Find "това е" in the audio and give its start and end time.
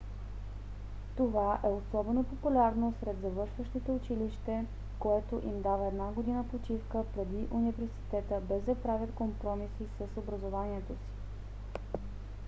1.17-1.67